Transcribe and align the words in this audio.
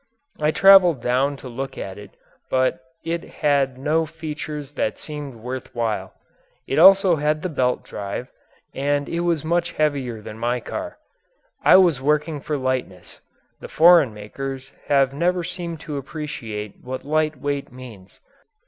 I 0.39 0.49
traveled 0.49 0.99
down 0.99 1.37
to 1.37 1.47
look 1.47 1.77
at 1.77 1.99
it 1.99 2.15
but 2.49 2.79
it 3.05 3.23
had 3.23 3.77
no 3.77 4.07
features 4.07 4.71
that 4.71 4.97
seemed 4.97 5.35
worth 5.35 5.75
while. 5.75 6.15
It 6.65 6.79
also 6.79 7.17
had 7.17 7.43
the 7.43 7.49
belt 7.49 7.83
drive, 7.83 8.27
but 8.73 9.07
it 9.07 9.19
was 9.19 9.43
much 9.45 9.73
heavier 9.73 10.19
than 10.19 10.39
my 10.39 10.59
car. 10.59 10.97
I 11.63 11.75
was 11.77 12.01
working 12.01 12.41
for 12.41 12.57
lightness; 12.57 13.19
the 13.59 13.67
foreign 13.67 14.11
makers 14.11 14.71
have 14.87 15.13
never 15.13 15.43
seemed 15.43 15.79
to 15.81 15.97
appreciate 15.97 16.77
what 16.83 17.05
light 17.05 17.39
weight 17.39 17.71
means. 17.71 18.21